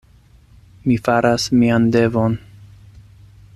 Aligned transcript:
Mi 0.91 0.95
faras 1.07 1.45
mian 1.63 1.87
devon. 1.97 2.39